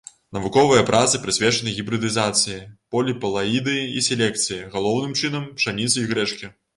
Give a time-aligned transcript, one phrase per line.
[0.35, 2.57] Навуковыя працы прысвечаны гібрыдызацыі,
[2.95, 6.51] поліплаідыі і селекцыі, галоўным чынам, пшаніцы і грэчкі.